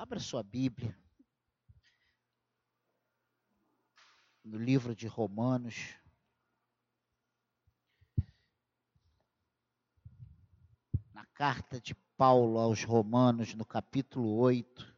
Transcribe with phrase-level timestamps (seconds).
[0.00, 0.98] Abra sua Bíblia.
[4.42, 5.94] No livro de Romanos.
[11.12, 14.89] Na carta de Paulo aos Romanos, no capítulo 8.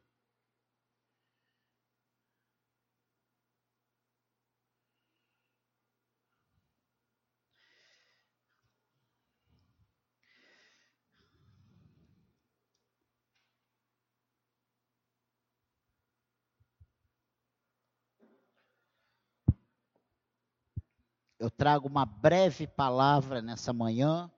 [21.43, 24.31] Eu trago uma breve palavra nessa manhã,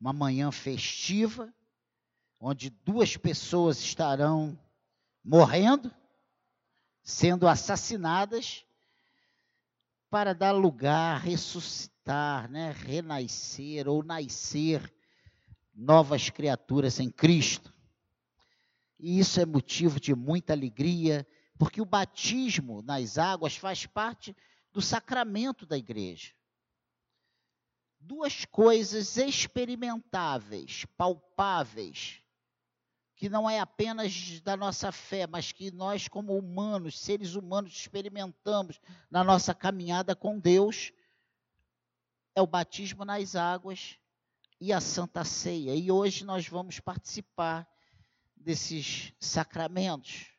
[0.00, 1.52] uma manhã festiva,
[2.38, 4.56] onde duas pessoas estarão
[5.24, 5.92] morrendo,
[7.02, 8.64] sendo assassinadas,
[10.08, 14.94] para dar lugar, ressuscitar, né, renascer ou nascer
[15.74, 17.74] novas criaturas em Cristo.
[18.96, 21.26] E isso é motivo de muita alegria,
[21.58, 24.36] porque o batismo nas águas faz parte
[24.76, 26.34] do sacramento da igreja.
[27.98, 32.20] Duas coisas experimentáveis, palpáveis,
[33.14, 38.78] que não é apenas da nossa fé, mas que nós, como humanos, seres humanos, experimentamos
[39.10, 40.92] na nossa caminhada com Deus,
[42.34, 43.98] é o batismo nas águas
[44.60, 45.74] e a Santa Ceia.
[45.74, 47.66] E hoje nós vamos participar
[48.36, 50.35] desses sacramentos.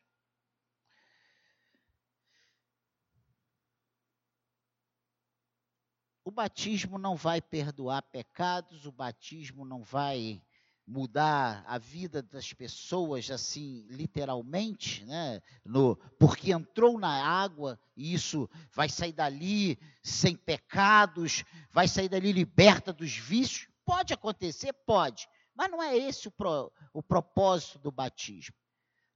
[6.28, 10.42] O batismo não vai perdoar pecados, o batismo não vai
[10.86, 15.40] mudar a vida das pessoas assim literalmente, né?
[15.64, 22.30] No, porque entrou na água e isso vai sair dali sem pecados, vai sair dali
[22.30, 23.66] liberta dos vícios.
[23.82, 28.54] Pode acontecer, pode, mas não é esse o, pro, o propósito do batismo.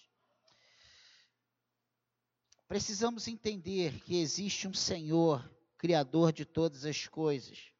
[2.67, 7.71] Precisamos entender que existe um Senhor, Criador de todas as coisas,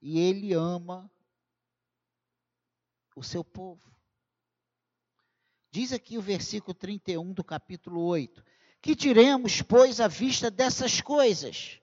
[0.00, 1.10] e Ele ama
[3.14, 3.94] o seu povo.
[5.70, 8.42] Diz aqui o versículo 31 do capítulo 8:
[8.80, 11.82] Que diremos, pois, à vista dessas coisas?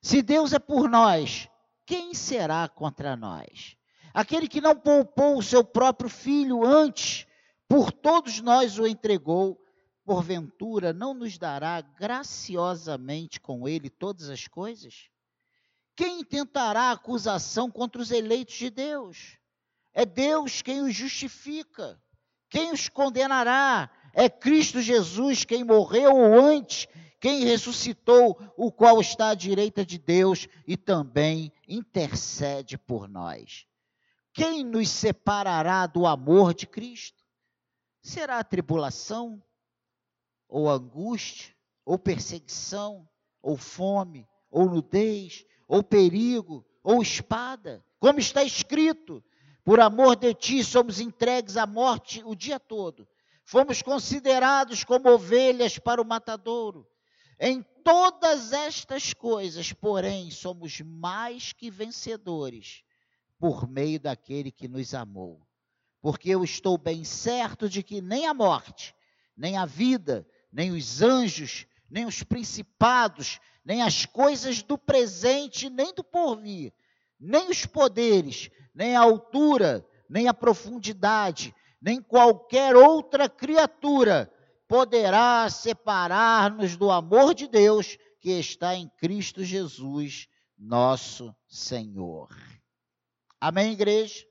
[0.00, 1.46] Se Deus é por nós,
[1.84, 3.76] quem será contra nós?
[4.14, 7.26] Aquele que não poupou o seu próprio filho antes,
[7.68, 9.58] por todos nós o entregou,
[10.04, 15.08] porventura não nos dará graciosamente com ele todas as coisas?
[15.96, 19.38] Quem intentará acusação contra os eleitos de Deus?
[19.92, 22.00] É Deus quem os justifica.
[22.48, 23.90] Quem os condenará?
[24.12, 26.86] É Cristo Jesus quem morreu antes,
[27.18, 33.66] quem ressuscitou, o qual está à direita de Deus e também intercede por nós.
[34.32, 37.22] Quem nos separará do amor de Cristo?
[38.00, 39.42] Será a tribulação,
[40.48, 43.06] ou angústia, ou perseguição,
[43.42, 47.84] ou fome, ou nudez, ou perigo, ou espada?
[48.00, 49.22] Como está escrito:
[49.62, 53.06] por amor de ti somos entregues à morte o dia todo.
[53.44, 56.88] Fomos considerados como ovelhas para o matadouro.
[57.38, 62.82] Em todas estas coisas, porém, somos mais que vencedores
[63.42, 65.44] por meio daquele que nos amou.
[66.00, 68.94] porque eu estou bem certo de que nem a morte,
[69.36, 75.92] nem a vida, nem os anjos, nem os principados, nem as coisas do presente, nem
[75.92, 76.72] do porvir,
[77.18, 84.32] nem os poderes, nem a altura, nem a profundidade, nem qualquer outra criatura
[84.68, 92.28] poderá separar-nos do amor de Deus que está em Cristo Jesus, nosso Senhor.
[93.44, 94.24] Amém, igreja?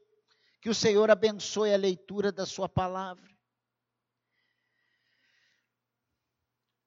[0.62, 3.30] Que o Senhor abençoe a leitura da Sua palavra.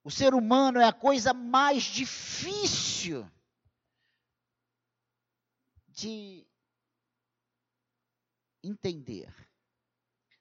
[0.02, 3.30] O ser humano é a coisa mais difícil
[5.86, 6.46] de
[8.62, 9.30] entender.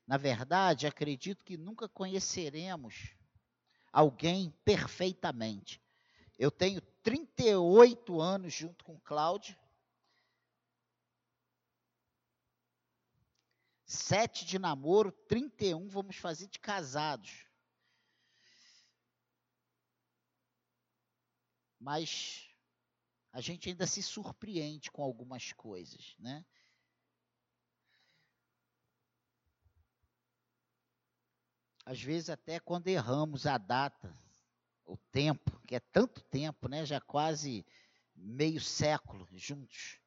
[0.07, 3.13] Na verdade, acredito que nunca conheceremos
[3.91, 5.83] alguém perfeitamente.
[6.39, 9.61] Eu tenho 38 anos junto com Cláudio.
[13.93, 17.45] Sete de namoro, 31 vamos fazer de casados.
[21.79, 22.49] Mas
[23.31, 26.43] a gente ainda se surpreende com algumas coisas, né?
[31.85, 34.17] Às vezes até quando erramos a data,
[34.85, 36.83] o tempo, que é tanto tempo, né?
[36.83, 37.63] Já quase
[38.15, 40.02] meio século juntos.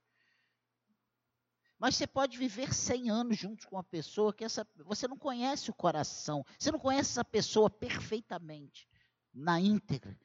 [1.78, 5.70] Mas você pode viver 100 anos juntos com uma pessoa que essa, você não conhece
[5.70, 8.88] o coração, você não conhece essa pessoa perfeitamente,
[9.32, 10.18] na íntegra.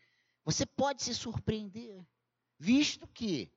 [0.45, 2.07] Você pode se surpreender,
[2.57, 3.51] visto que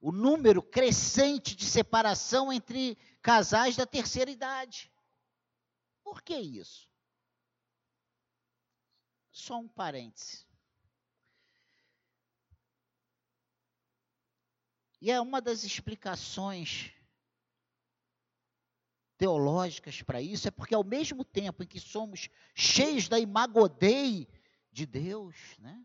[0.00, 4.92] o número crescente de separação entre casais da terceira idade.
[6.02, 6.88] Por que isso?
[9.30, 10.46] Só um parêntese.
[15.00, 16.92] E é uma das explicações
[19.20, 24.26] teológicas para isso, é porque ao mesmo tempo em que somos cheios da imagodei
[24.72, 25.84] de Deus, né?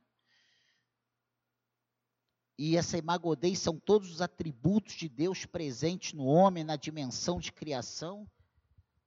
[2.58, 7.52] E essa imagodei são todos os atributos de Deus presentes no homem, na dimensão de
[7.52, 8.26] criação.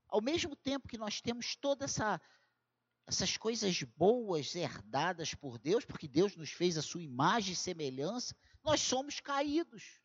[0.07, 2.21] Ao mesmo tempo que nós temos toda essa
[3.07, 8.37] essas coisas boas herdadas por Deus, porque Deus nos fez a sua imagem e semelhança,
[8.63, 10.03] nós somos caídos.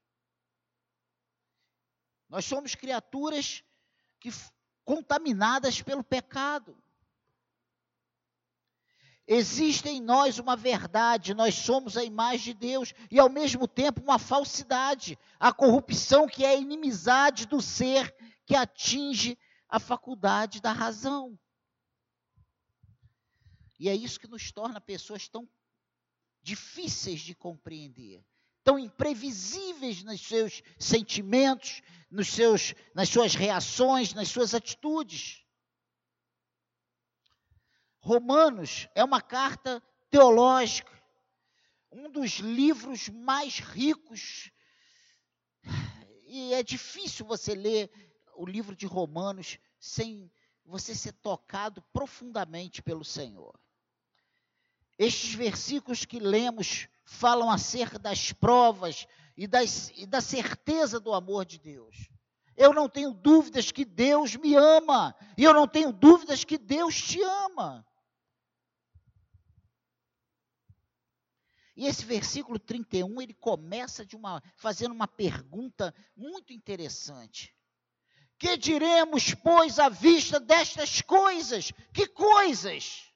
[2.30, 3.62] Nós somos criaturas
[4.24, 4.32] que
[4.86, 6.82] contaminadas pelo pecado.
[9.28, 14.02] Existe em nós uma verdade, nós somos a imagem de Deus, e ao mesmo tempo
[14.02, 18.16] uma falsidade, a corrupção que é a inimizade do ser
[18.46, 19.38] que atinge
[19.68, 21.38] a faculdade da razão.
[23.78, 25.50] E é isso que nos torna pessoas tão
[26.42, 28.26] difíceis de compreender,
[28.64, 35.44] tão imprevisíveis nos seus sentimentos, nos seus, nas suas reações, nas suas atitudes.
[38.00, 40.92] Romanos é uma carta teológica,
[41.92, 44.52] um dos livros mais ricos.
[46.28, 47.92] E é difícil você ler
[48.36, 50.32] o livro de Romanos sem
[50.66, 53.60] você ser tocado profundamente pelo Senhor.
[54.98, 61.46] Estes versículos que lemos falam acerca das provas e, das, e da certeza do amor
[61.46, 62.10] de Deus.
[62.56, 67.02] Eu não tenho dúvidas que Deus me ama, e eu não tenho dúvidas que Deus
[67.02, 67.86] te ama.
[71.76, 77.56] E esse versículo 31, ele começa de uma fazendo uma pergunta muito interessante.
[78.38, 81.72] Que diremos, pois, à vista destas coisas?
[81.92, 83.12] Que coisas?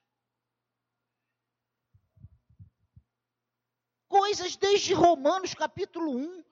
[4.08, 6.44] Coisas desde Romanos capítulo 1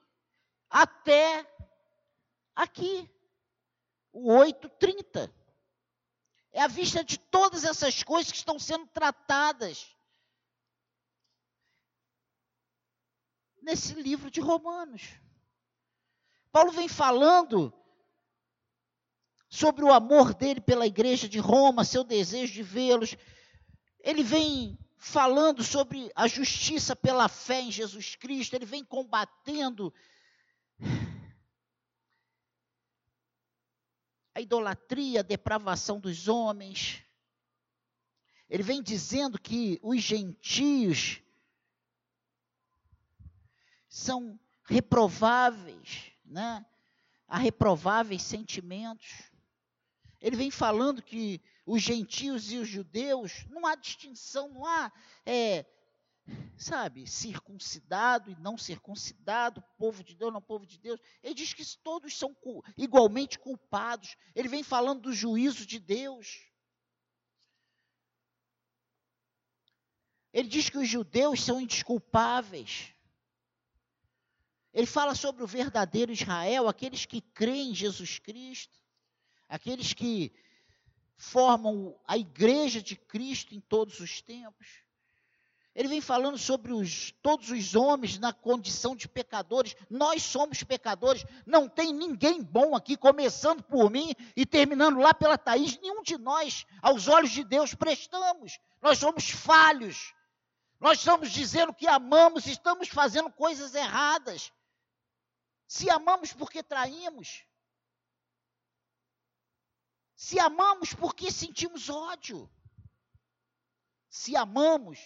[0.69, 1.45] até
[2.55, 3.09] aqui,
[4.11, 5.33] o 8:30.
[6.51, 9.95] É a vista de todas essas coisas que estão sendo tratadas
[13.61, 15.19] nesse livro de Romanos.
[16.51, 17.73] Paulo vem falando
[19.49, 23.15] sobre o amor dele pela igreja de Roma, seu desejo de vê-los.
[23.99, 29.93] Ele vem falando sobre a justiça pela fé em Jesus Cristo, ele vem combatendo
[34.33, 37.03] a idolatria, a depravação dos homens.
[38.49, 41.21] Ele vem dizendo que os gentios
[43.87, 46.65] são reprováveis, né?
[47.27, 49.31] Há reprováveis sentimentos.
[50.21, 54.91] Ele vem falando que os gentios e os judeus, não há distinção, não há
[55.25, 55.65] é,
[56.57, 60.99] sabe, circuncidado e não circuncidado, povo de Deus, não povo de Deus.
[61.21, 62.35] Ele diz que todos são
[62.77, 64.15] igualmente culpados.
[64.33, 66.41] Ele vem falando do juízo de Deus.
[70.33, 72.93] Ele diz que os judeus são indesculpáveis.
[74.73, 78.77] Ele fala sobre o verdadeiro Israel, aqueles que creem em Jesus Cristo,
[79.47, 80.33] aqueles que
[81.17, 84.85] formam a igreja de Cristo em todos os tempos.
[85.75, 89.75] Ele vem falando sobre os, todos os homens na condição de pecadores.
[89.89, 91.25] Nós somos pecadores.
[91.45, 95.77] Não tem ninguém bom aqui, começando por mim e terminando lá pela Thaís.
[95.81, 98.57] Nenhum de nós, aos olhos de Deus, prestamos.
[98.81, 100.13] Nós somos falhos.
[100.79, 104.53] Nós estamos dizendo que amamos, estamos fazendo coisas erradas.
[105.67, 107.43] Se amamos porque traímos.
[110.25, 112.51] Se amamos porque sentimos ódio.
[114.09, 114.97] Se amamos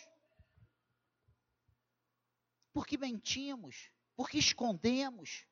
[2.72, 5.46] porque mentimos, porque escondemos,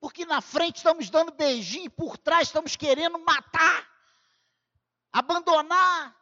[0.00, 3.88] porque na frente estamos dando beijinho e por trás estamos querendo matar,
[5.12, 6.18] abandonar.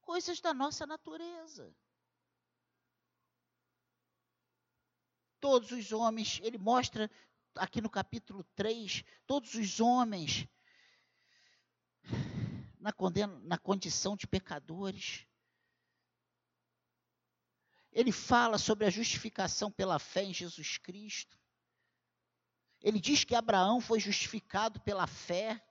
[0.00, 1.72] Coisas da nossa natureza.
[5.38, 7.08] Todos os homens, ele mostra
[7.56, 10.48] aqui no capítulo 3, todos os homens
[12.78, 15.26] na, condena, na condição de pecadores.
[17.92, 21.38] Ele fala sobre a justificação pela fé em Jesus Cristo.
[22.80, 25.62] Ele diz que Abraão foi justificado pela fé.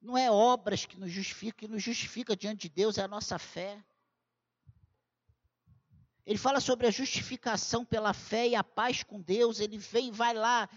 [0.00, 3.38] Não é obras que nos justificam, que nos justifica diante de Deus é a nossa
[3.38, 3.82] fé.
[6.24, 9.58] Ele fala sobre a justificação pela fé e a paz com Deus.
[9.58, 10.68] Ele vem, vai lá,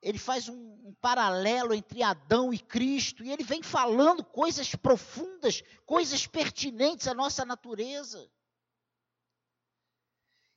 [0.00, 5.62] ele faz um, um, paralelo entre Adão e Cristo, e ele vem falando coisas profundas,
[5.86, 8.28] coisas pertinentes à nossa natureza.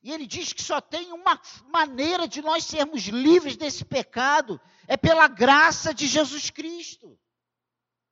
[0.02, 4.96] E ele diz que só tem uma maneira de nós sermos livres desse pecado, é
[4.96, 7.20] pela graça de Jesus Cristo.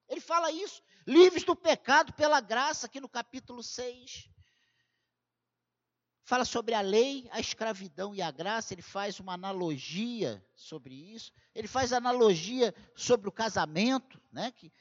[0.09, 4.32] Ele fala isso, livres do pecado pela graça, aqui no capítulo 6.
[6.25, 11.33] Fala sobre a lei, a escravidão e a graça, ele faz uma analogia sobre isso.
[11.53, 14.71] Ele faz analogia sobre o casamento, né, que,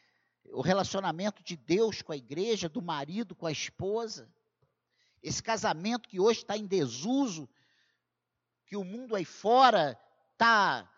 [0.52, 4.32] o relacionamento de Deus com a igreja, do marido com a esposa.
[5.22, 7.48] Esse casamento que hoje está em desuso,
[8.66, 9.98] que o mundo aí fora
[10.32, 10.88] está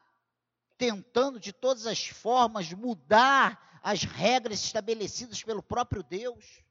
[0.76, 6.63] tentando de todas as formas mudar as regras estabelecidas pelo próprio Deus.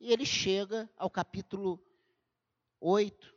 [0.00, 1.82] E ele chega ao capítulo
[2.80, 3.34] 8,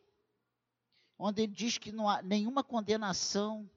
[1.18, 3.70] onde ele diz que não há nenhuma condenação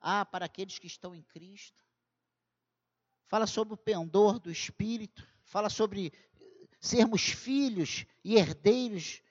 [0.00, 1.80] há para aqueles que estão em Cristo
[3.30, 6.12] fala sobre o pendor do Espírito, fala sobre
[6.80, 9.22] sermos filhos e herdeiros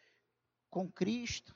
[0.69, 1.53] com Cristo.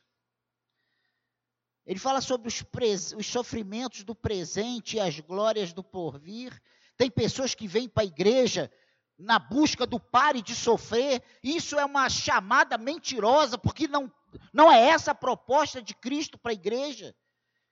[1.85, 2.65] Ele fala sobre os,
[3.13, 6.61] os, sofrimentos do presente e as glórias do porvir.
[6.97, 8.69] Tem pessoas que vêm para a igreja
[9.17, 11.21] na busca do pare de sofrer.
[11.43, 14.11] Isso é uma chamada mentirosa, porque não,
[14.51, 17.15] não é essa a proposta de Cristo para a igreja.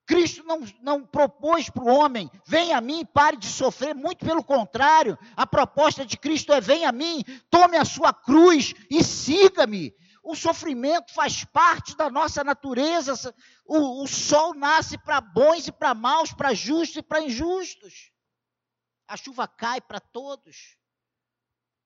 [0.06, 4.44] Cristo não, não propôs para o homem, venha a mim, pare de sofrer, muito pelo
[4.44, 9.94] contrário, a proposta de Cristo é: venha a mim, tome a sua cruz e siga-me.
[10.24, 13.34] O sofrimento faz parte da nossa natureza.
[13.66, 18.12] O, o sol nasce para bons e para maus, para justos e para injustos.
[19.08, 20.78] A chuva cai para todos.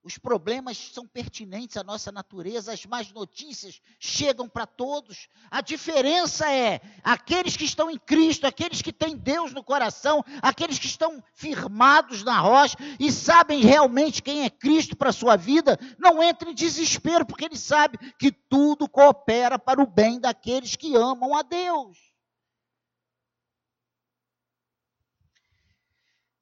[0.05, 5.27] Os problemas são pertinentes à nossa natureza, as más notícias chegam para todos.
[5.49, 10.77] A diferença é aqueles que estão em Cristo, aqueles que têm Deus no coração, aqueles
[10.77, 15.79] que estão firmados na rocha e sabem realmente quem é Cristo para a sua vida,
[15.97, 20.95] não entram em desespero, porque eles sabem que tudo coopera para o bem daqueles que
[20.95, 22.14] amam a Deus.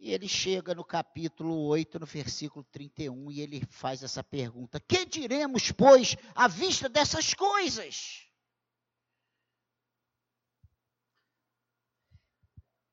[0.03, 5.05] E ele chega no capítulo 8, no versículo 31, e ele faz essa pergunta: Que
[5.05, 8.27] diremos, pois, à vista dessas coisas?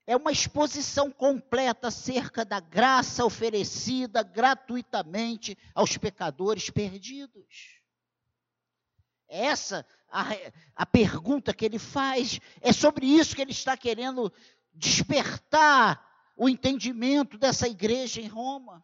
[0.06, 7.80] É uma exposição completa acerca da graça oferecida gratuitamente aos pecadores perdidos.
[9.26, 10.26] Essa a,
[10.76, 14.32] a pergunta que ele faz, é sobre isso que ele está querendo
[14.72, 16.08] despertar
[16.40, 18.82] o entendimento dessa igreja em Roma.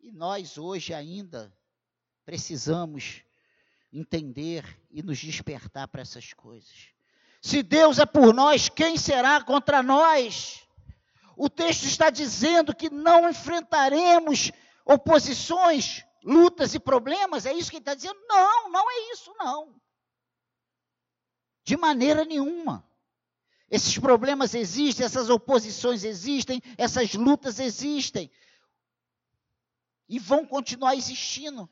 [0.00, 1.54] E nós hoje ainda
[2.24, 3.22] precisamos
[3.92, 6.88] entender e nos despertar para essas coisas.
[7.42, 10.66] Se Deus é por nós, quem será contra nós?
[11.36, 14.52] O texto está dizendo que não enfrentaremos
[14.86, 17.44] oposições, lutas e problemas.
[17.44, 18.18] É isso que ele está dizendo?
[18.26, 19.78] Não, não é isso, não.
[21.62, 22.90] De maneira nenhuma.
[23.72, 28.30] Esses problemas existem, essas oposições existem, essas lutas existem.
[30.06, 31.66] E vão continuar existindo.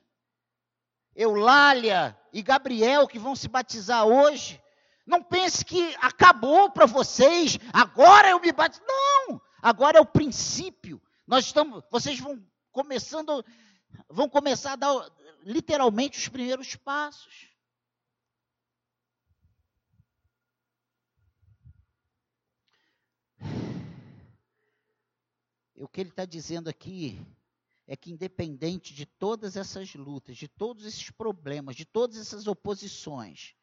[1.14, 4.59] Eulália e Gabriel, que vão se batizar hoje,
[5.04, 8.83] não pense que acabou para vocês, agora eu me batizo.
[8.87, 9.38] Não!
[9.61, 11.02] Agora é o princípio.
[11.26, 12.42] Nós estamos, vocês vão
[12.73, 13.45] começando,
[14.09, 15.11] vão começar a dar
[15.42, 17.50] literalmente os primeiros passos.
[25.80, 27.18] O que ele está dizendo aqui
[27.87, 33.54] é que, independente de todas essas lutas, de todos esses problemas, de todas essas oposições,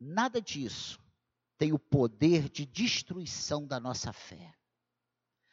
[0.00, 1.00] nada disso
[1.56, 4.52] tem o poder de destruição da nossa fé.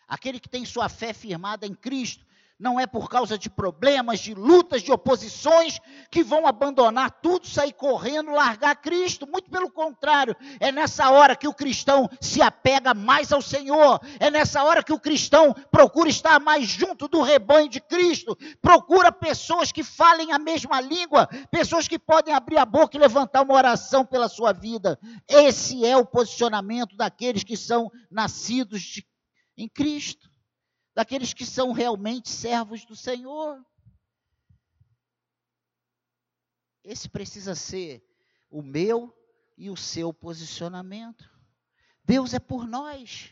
[0.07, 2.25] Aquele que tem sua fé firmada em Cristo,
[2.60, 7.74] não é por causa de problemas, de lutas, de oposições, que vão abandonar tudo, sair
[7.74, 9.28] correndo, largar Cristo.
[9.28, 14.32] Muito pelo contrário, é nessa hora que o cristão se apega mais ao Senhor, é
[14.32, 19.72] nessa hora que o cristão procura estar mais junto do rebanho de Cristo, procura pessoas
[19.72, 24.04] que falem a mesma língua, pessoas que podem abrir a boca e levantar uma oração
[24.04, 25.00] pela sua vida.
[25.28, 29.06] Esse é o posicionamento daqueles que são nascidos de,
[29.56, 30.26] em Cristo
[30.98, 33.63] daqueles que são realmente servos do Senhor.
[36.84, 38.04] Esse precisa ser
[38.50, 39.16] o meu
[39.56, 41.30] e o seu posicionamento.
[42.04, 43.32] Deus é por nós.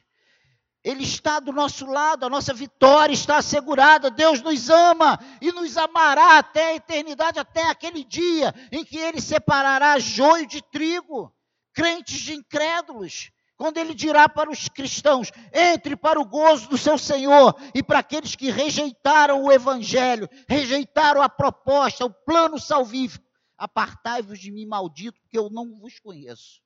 [0.83, 4.11] Ele está do nosso lado, a nossa vitória está assegurada.
[4.11, 9.19] Deus nos ama e nos amará até a eternidade, até aquele dia em que Ele
[9.19, 11.35] separará joio de trigo,
[11.73, 13.31] crentes de incrédulos.
[13.57, 17.99] Quando ele dirá para os cristãos: entre para o gozo do seu Senhor, e para
[17.99, 23.25] aqueles que rejeitaram o Evangelho, rejeitaram a proposta, o plano salvífico,
[23.57, 26.61] apartai-vos de mim, maldito, porque eu não vos conheço.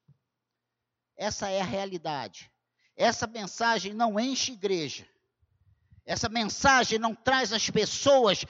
[1.15, 2.51] Essa é a realidade.
[2.95, 5.07] Essa mensagem não enche igreja.
[6.05, 8.43] Essa mensagem não traz as pessoas,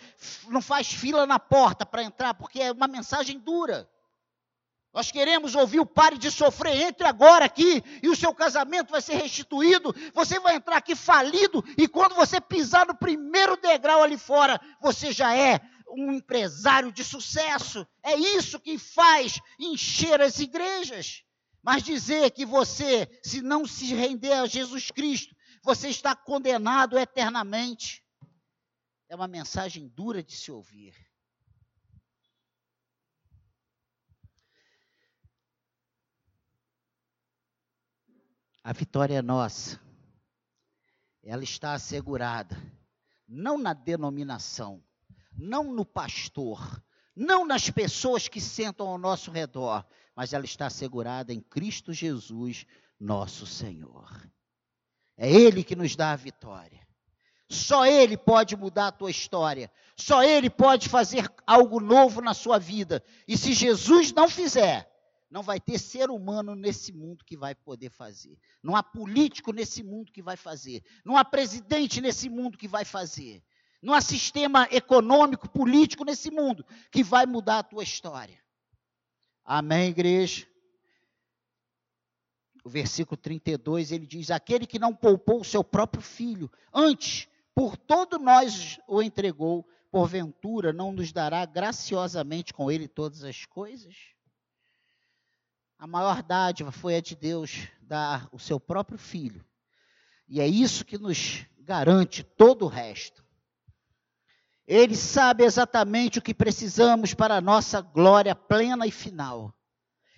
[0.47, 3.89] não faz fila na porta para entrar, porque é uma mensagem dura.
[4.91, 9.01] Nós queremos ouvir o pare de sofrer, entre agora aqui e o seu casamento vai
[9.01, 9.93] ser restituído.
[10.13, 15.11] Você vai entrar aqui falido e quando você pisar no primeiro degrau ali fora, você
[15.11, 15.59] já é
[15.91, 17.85] um empresário de sucesso.
[18.01, 21.23] É isso que faz encher as igrejas.
[21.61, 28.03] Mas dizer que você, se não se render a Jesus Cristo, você está condenado eternamente,
[29.09, 31.08] é uma mensagem dura de se ouvir.
[38.69, 39.81] A vitória é nossa.
[41.23, 42.55] Ela está assegurada.
[43.27, 44.83] Não na denominação,
[45.35, 46.79] não no pastor,
[47.15, 49.83] não nas pessoas que sentam ao nosso redor,
[50.15, 52.67] mas ela está assegurada em Cristo Jesus,
[52.99, 54.07] nosso Senhor.
[55.17, 56.87] É Ele que nos dá a vitória.
[57.49, 59.71] Só Ele pode mudar a tua história.
[59.95, 63.03] Só Ele pode fazer algo novo na sua vida.
[63.27, 64.88] E se Jesus não fizer,
[65.29, 68.37] não vai ter ser humano nesse mundo que vai poder fazer.
[68.63, 70.83] Não há político nesse mundo que vai fazer.
[71.05, 73.43] Não há presidente nesse mundo que vai fazer.
[73.81, 78.39] Não há sistema econômico, político nesse mundo que vai mudar a tua história.
[79.45, 80.47] Amém, igreja?
[82.63, 87.77] O versículo 32 ele diz: Aquele que não poupou o seu próprio filho, antes, por
[87.77, 93.95] todo nós o entregou, porventura não nos dará graciosamente com ele todas as coisas?
[95.79, 99.45] A maior dádiva foi a de Deus dar o seu próprio filho.
[100.27, 103.25] E é isso que nos garante todo o resto.
[104.67, 109.55] Ele sabe exatamente o que precisamos para a nossa glória plena e final.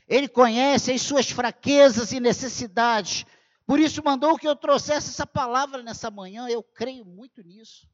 [0.08, 3.24] Ele conhece as suas fraquezas e necessidades.
[3.64, 6.50] Por isso mandou que eu trouxesse essa palavra nessa manhã.
[6.50, 7.88] Eu creio muito nisso.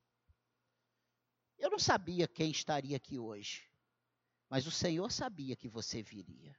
[1.60, 3.64] Eu não sabia quem estaria aqui hoje,
[4.50, 6.56] mas o Senhor sabia que você viria.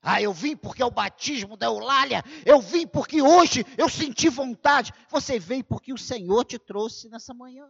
[0.00, 2.22] Ah, eu vim porque é o batismo da Eulália.
[2.46, 4.92] Eu vim porque hoje eu senti vontade.
[5.08, 7.68] Você veio porque o Senhor te trouxe nessa manhã.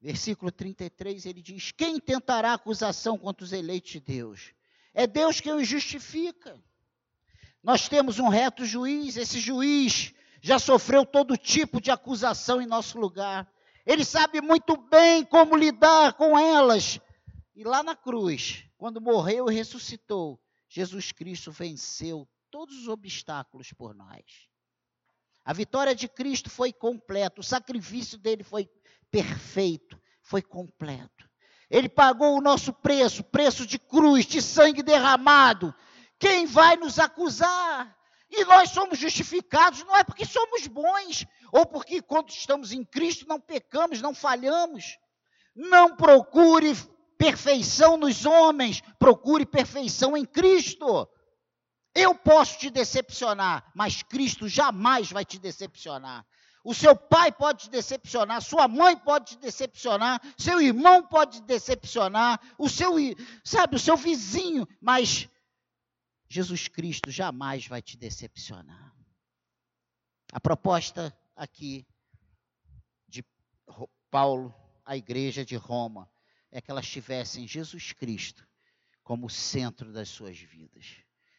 [0.00, 4.52] Versículo 33, ele diz: Quem tentará acusação contra os eleitos de Deus?
[4.92, 6.62] É Deus quem os justifica.
[7.62, 12.98] Nós temos um reto juiz, esse juiz já sofreu todo tipo de acusação em nosso
[12.98, 13.50] lugar.
[13.86, 16.98] Ele sabe muito bem como lidar com elas.
[17.54, 23.94] E lá na cruz, quando morreu e ressuscitou, Jesus Cristo venceu todos os obstáculos por
[23.94, 24.24] nós.
[25.44, 28.68] A vitória de Cristo foi completa, o sacrifício dele foi
[29.10, 31.28] perfeito, foi completo.
[31.70, 35.74] Ele pagou o nosso preço, preço de cruz, de sangue derramado.
[36.18, 37.94] Quem vai nos acusar?
[38.36, 43.28] E nós somos justificados não é porque somos bons, ou porque quando estamos em Cristo
[43.28, 44.98] não pecamos, não falhamos.
[45.54, 46.74] Não procure
[47.16, 51.08] perfeição nos homens, procure perfeição em Cristo.
[51.94, 56.26] Eu posso te decepcionar, mas Cristo jamais vai te decepcionar.
[56.64, 61.42] O seu pai pode te decepcionar, sua mãe pode te decepcionar, seu irmão pode te
[61.42, 62.94] decepcionar, o seu,
[63.44, 65.28] sabe, o seu vizinho, mas
[66.34, 68.92] Jesus Cristo jamais vai te decepcionar.
[70.32, 71.86] A proposta aqui
[73.06, 73.24] de
[74.10, 74.52] Paulo
[74.84, 76.10] à igreja de Roma
[76.50, 78.44] é que elas tivessem Jesus Cristo
[79.04, 80.96] como centro das suas vidas,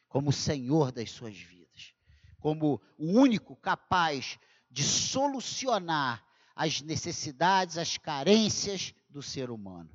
[0.08, 1.94] como Senhor das suas vidas,
[2.40, 4.40] como o único capaz
[4.72, 9.90] de solucionar as necessidades, as carências do ser humano.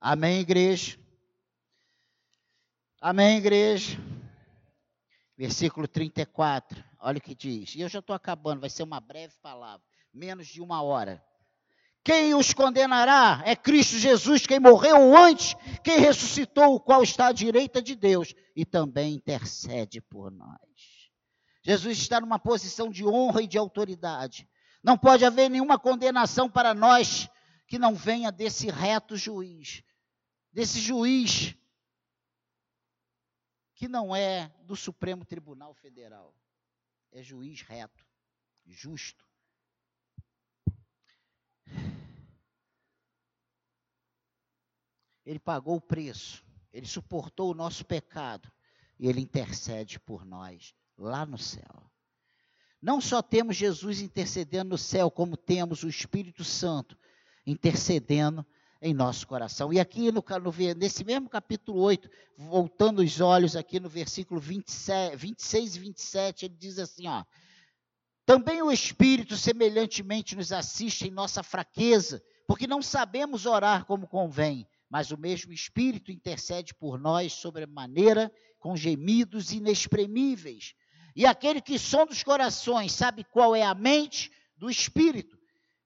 [0.00, 0.98] Amém, igreja?
[3.02, 3.98] Amém, igreja?
[5.40, 7.74] Versículo 34, olha o que diz.
[7.74, 9.80] E eu já estou acabando, vai ser uma breve palavra,
[10.12, 11.24] menos de uma hora.
[12.04, 17.32] Quem os condenará é Cristo Jesus, quem morreu antes, quem ressuscitou, o qual está à
[17.32, 20.58] direita de Deus e também intercede por nós.
[21.62, 24.46] Jesus está numa posição de honra e de autoridade.
[24.84, 27.30] Não pode haver nenhuma condenação para nós
[27.66, 29.82] que não venha desse reto juiz,
[30.52, 31.56] desse juiz
[33.80, 36.34] que não é do Supremo Tribunal Federal.
[37.10, 38.06] É juiz reto,
[38.66, 39.26] justo.
[45.24, 48.52] Ele pagou o preço, ele suportou o nosso pecado
[48.98, 51.90] e ele intercede por nós lá no céu.
[52.82, 56.98] Não só temos Jesus intercedendo no céu, como temos o Espírito Santo
[57.46, 58.44] intercedendo
[58.80, 59.72] em nosso coração.
[59.72, 65.16] E aqui no, no, nesse mesmo capítulo 8, voltando os olhos aqui no versículo 27,
[65.16, 67.24] 26 e 27, ele diz assim, ó:
[68.24, 74.66] Também o Espírito semelhantemente nos assiste em nossa fraqueza, porque não sabemos orar como convém,
[74.88, 80.74] mas o mesmo Espírito intercede por nós sobremaneira com gemidos inexprimíveis.
[81.14, 85.39] E aquele que sonda os corações sabe qual é a mente do Espírito,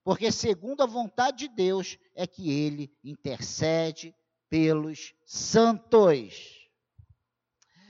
[0.05, 4.14] porque segundo a vontade de Deus é que ele intercede
[4.49, 6.71] pelos santos.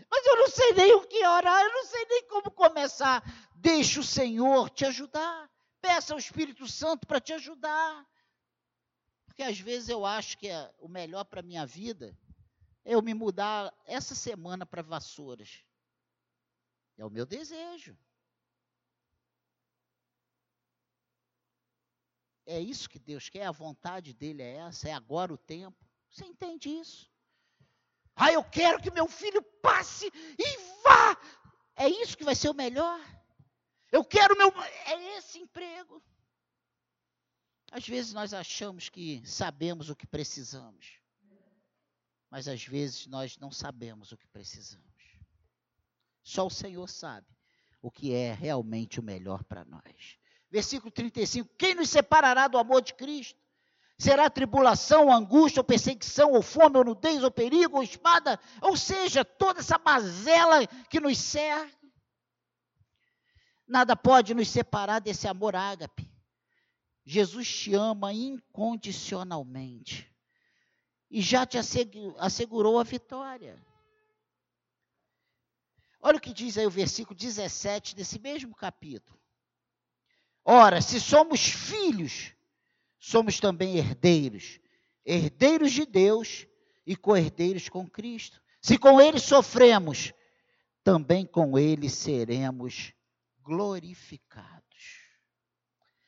[0.08, 3.22] Mas eu não sei nem o que orar, eu não sei nem como começar.
[3.56, 5.50] Deixe o Senhor te ajudar.
[5.80, 8.06] Peça ao Espírito Santo para te ajudar.
[9.26, 12.16] Porque às vezes eu acho que é o melhor para a minha vida
[12.84, 15.64] é eu me mudar essa semana para Vassouras.
[16.98, 17.96] É o meu desejo.
[22.46, 25.76] É isso que Deus quer, a vontade dele é essa, é agora o tempo.
[26.10, 27.10] Você entende isso?
[28.14, 31.16] Ah, eu quero que meu filho passe e vá.
[31.74, 33.00] É isso que vai ser o melhor.
[33.90, 34.52] Eu quero meu.
[34.86, 36.02] É esse emprego.
[37.72, 41.00] Às vezes nós achamos que sabemos o que precisamos,
[42.30, 44.84] mas às vezes nós não sabemos o que precisamos.
[46.22, 47.26] Só o Senhor sabe
[47.82, 50.18] o que é realmente o melhor para nós.
[50.50, 53.38] Versículo 35: Quem nos separará do amor de Cristo?
[53.96, 58.40] Será tribulação, angústia, ou perseguição, ou fome, ou nudez, ou perigo, ou espada?
[58.60, 61.72] Ou seja, toda essa mazela que nos cerca.
[63.66, 66.12] Nada pode nos separar desse amor ágape.
[67.04, 70.12] Jesus te ama incondicionalmente.
[71.10, 71.56] E já te
[72.18, 73.64] assegurou a vitória.
[76.00, 79.16] Olha o que diz aí o versículo 17 desse mesmo capítulo.
[80.44, 82.34] Ora, se somos filhos,
[82.98, 84.60] somos também herdeiros,
[85.04, 86.46] herdeiros de Deus
[86.86, 88.42] e co-herdeiros com Cristo.
[88.60, 90.12] Se com ele sofremos,
[90.82, 92.92] também com ele seremos
[93.40, 94.62] glorificados.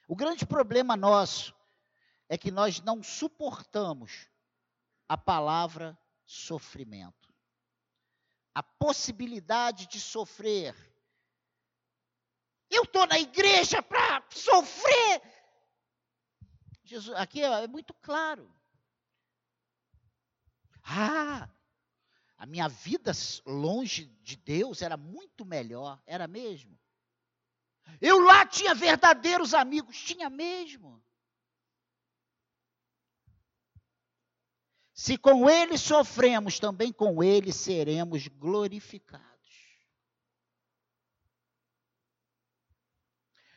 [0.06, 1.54] O grande problema nosso
[2.28, 4.28] é que nós não suportamos
[5.08, 7.34] a palavra sofrimento.
[8.54, 10.74] A possibilidade de sofrer
[12.70, 15.22] eu estou na igreja para sofrer.
[16.84, 18.52] Jesus, aqui é, muito claro.
[20.82, 21.48] Ah,
[22.36, 23.12] a minha vida
[23.44, 26.78] longe de Deus era muito melhor, era mesmo.
[28.00, 31.02] Eu lá tinha verdadeiros amigos, tinha mesmo.
[34.92, 39.35] Se com ele sofremos, também com ele seremos glorificados.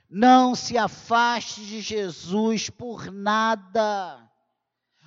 [0.09, 4.27] Não se afaste de Jesus por nada.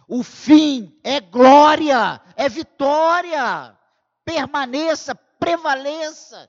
[0.06, 3.76] O fim é glória, é vitória.
[4.24, 6.48] Permaneça, prevaleça.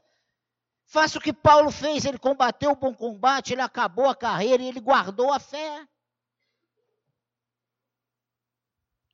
[0.85, 4.67] Faça o que Paulo fez, ele combateu o bom combate, ele acabou a carreira e
[4.67, 5.87] ele guardou a fé.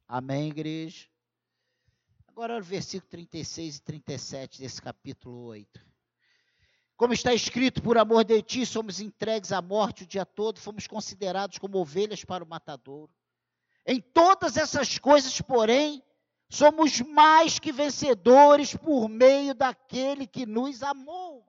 [0.06, 1.08] Amém, igreja?
[2.28, 5.89] Agora o versículo 36 e 37 desse capítulo 8.
[7.00, 10.86] Como está escrito, por amor de ti somos entregues à morte o dia todo, fomos
[10.86, 13.10] considerados como ovelhas para o matadouro.
[13.86, 16.04] Em todas essas coisas, porém,
[16.50, 21.48] somos mais que vencedores por meio daquele que nos amou.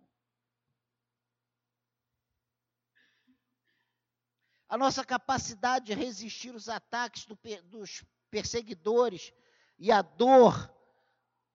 [4.69, 9.33] A nossa capacidade de resistir os ataques do, dos perseguidores
[9.81, 10.73] e a dor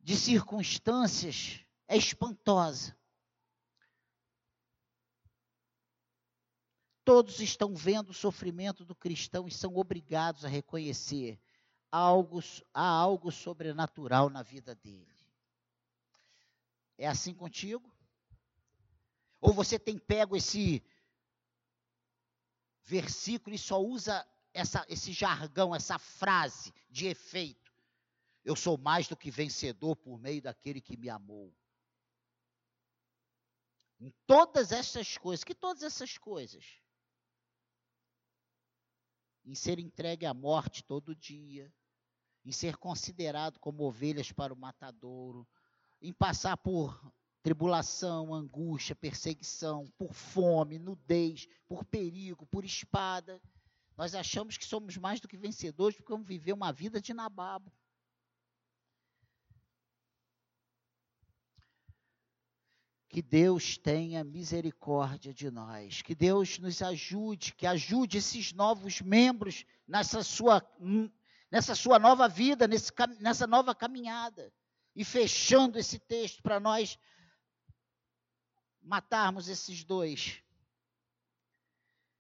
[0.02, 2.94] de circunstâncias é espantosa.
[7.06, 11.40] Todos estão vendo o sofrimento do cristão e são obrigados a reconhecer
[11.92, 12.40] algo,
[12.74, 15.16] há algo sobrenatural na vida dele.
[16.98, 17.96] É assim contigo?
[19.40, 20.84] Ou você tem pego esse
[22.84, 27.72] versículo e só usa essa, esse jargão, essa frase de efeito?
[28.44, 31.54] Eu sou mais do que vencedor por meio daquele que me amou.
[34.00, 36.84] Em todas essas coisas, que todas essas coisas?
[39.46, 41.72] Em ser entregue à morte todo dia,
[42.44, 45.48] em ser considerado como ovelhas para o matadouro,
[46.02, 53.40] em passar por tribulação, angústia, perseguição, por fome, nudez, por perigo, por espada.
[53.96, 57.72] Nós achamos que somos mais do que vencedores porque vamos viver uma vida de nababo.
[63.16, 69.64] Que Deus tenha misericórdia de nós, que Deus nos ajude, que ajude esses novos membros
[69.88, 70.62] nessa sua,
[71.50, 74.52] nessa sua nova vida, nesse, nessa nova caminhada.
[74.94, 77.00] E fechando esse texto para nós
[78.82, 80.44] matarmos esses dois.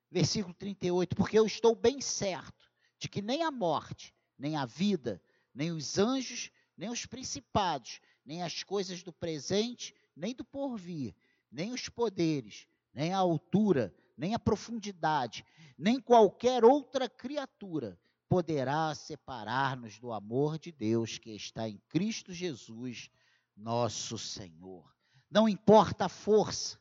[0.09, 5.21] Versículo 38, porque eu estou bem certo de que nem a morte, nem a vida,
[5.53, 11.15] nem os anjos, nem os principados, nem as coisas do presente, nem do porvir,
[11.51, 15.45] nem os poderes, nem a altura, nem a profundidade,
[15.77, 17.99] nem qualquer outra criatura
[18.29, 23.09] poderá separar-nos do amor de Deus que está em Cristo Jesus,
[23.55, 24.93] nosso Senhor.
[25.29, 26.79] Não importa a força,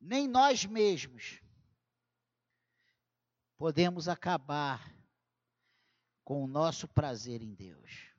[0.00, 1.40] nem nós mesmos
[3.56, 4.94] podemos acabar
[6.24, 8.15] com o nosso prazer em Deus.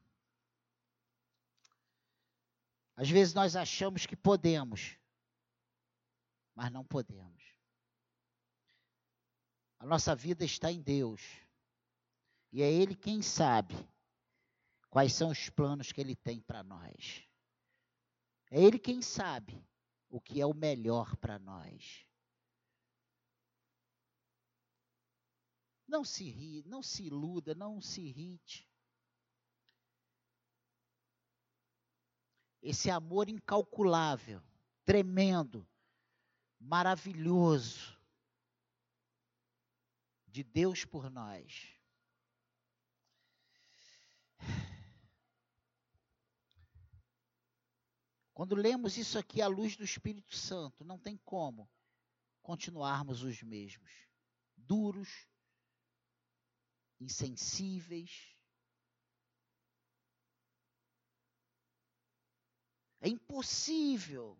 [2.97, 4.97] Às vezes nós achamos que podemos,
[6.55, 7.43] mas não podemos.
[9.77, 11.21] A nossa vida está em Deus.
[12.51, 13.75] E é Ele quem sabe
[14.89, 17.23] quais são os planos que Ele tem para nós.
[18.49, 19.63] É Ele quem sabe
[20.09, 22.03] o que é o melhor para nós.
[25.87, 28.67] Não se ri, não se iluda, não se irrite.
[32.61, 34.41] Esse amor incalculável,
[34.85, 35.67] tremendo,
[36.59, 37.97] maravilhoso
[40.27, 41.73] de Deus por nós.
[48.33, 51.67] Quando lemos isso aqui à luz do Espírito Santo, não tem como
[52.43, 53.91] continuarmos os mesmos,
[54.55, 55.27] duros,
[56.99, 58.36] insensíveis,
[62.99, 64.37] É impossível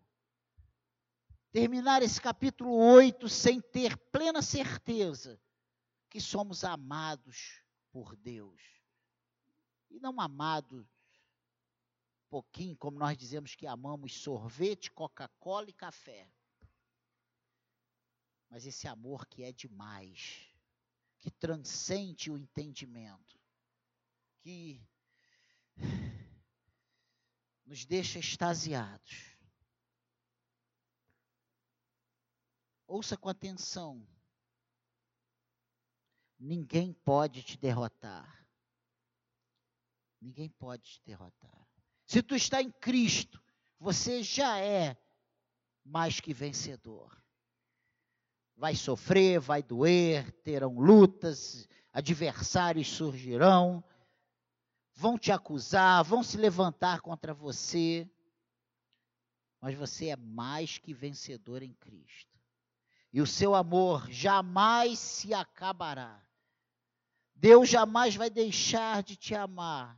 [1.50, 5.40] terminar esse capítulo 8 sem ter plena certeza
[6.10, 8.60] que somos amados por Deus.
[9.90, 10.86] E não amados
[12.28, 16.30] pouquinho, como nós dizemos que amamos sorvete, Coca-Cola e café.
[18.50, 20.48] Mas esse amor que é demais,
[21.18, 23.38] que transcende o entendimento,
[24.40, 24.80] que
[27.68, 29.36] nos deixa extasiados.
[32.86, 34.08] Ouça com atenção.
[36.38, 38.48] Ninguém pode te derrotar.
[40.18, 41.68] Ninguém pode te derrotar.
[42.06, 43.38] Se tu está em Cristo,
[43.78, 44.96] você já é
[45.84, 47.22] mais que vencedor.
[48.56, 53.84] Vai sofrer, vai doer, terão lutas, adversários surgirão,
[54.98, 58.10] vão te acusar, vão se levantar contra você,
[59.60, 62.36] mas você é mais que vencedor em Cristo.
[63.12, 66.20] E o seu amor jamais se acabará.
[67.32, 69.96] Deus jamais vai deixar de te amar.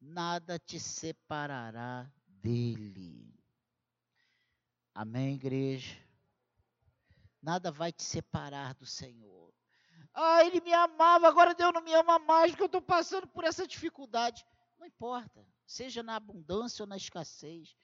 [0.00, 3.38] Nada te separará dele.
[4.94, 5.98] Amém, igreja?
[7.42, 9.57] Nada vai te separar do Senhor.
[10.14, 13.44] Ah, ele me amava, agora Deus não me ama mais porque eu estou passando por
[13.44, 14.44] essa dificuldade.
[14.78, 17.74] Não importa, seja na abundância ou na escassez,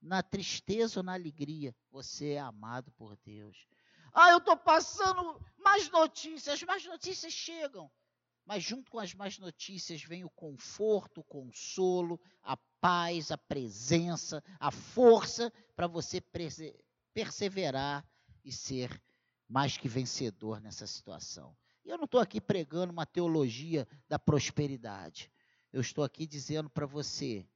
[0.00, 3.66] na tristeza ou na alegria, você é amado por Deus.
[4.12, 7.90] Ah, eu estou passando mais notícias, mais notícias chegam.
[8.46, 14.44] Mas junto com as más notícias vem o conforto, o consolo, a paz, a presença,
[14.60, 16.22] a força para você
[17.14, 18.06] perseverar
[18.44, 19.02] e ser
[19.48, 21.56] mais que vencedor nessa situação.
[21.84, 25.30] E eu não estou aqui pregando uma teologia da prosperidade.
[25.72, 27.46] Eu estou aqui dizendo para você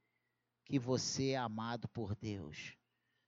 [0.65, 2.75] que você é amado por Deus.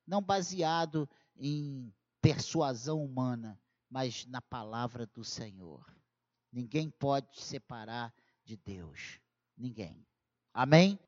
[0.05, 3.59] Não baseado em persuasão humana,
[3.89, 5.83] mas na palavra do Senhor.
[6.51, 9.19] Ninguém pode te separar de Deus.
[9.57, 10.05] Ninguém.
[10.53, 10.99] Amém?